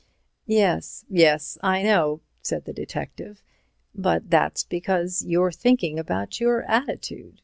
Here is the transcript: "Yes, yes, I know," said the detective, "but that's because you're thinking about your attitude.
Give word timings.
"Yes, 0.47 1.05
yes, 1.11 1.59
I 1.61 1.83
know," 1.83 2.21
said 2.41 2.65
the 2.65 2.73
detective, 2.73 3.43
"but 3.93 4.31
that's 4.31 4.63
because 4.63 5.23
you're 5.27 5.51
thinking 5.51 5.99
about 5.99 6.39
your 6.39 6.63
attitude. 6.63 7.39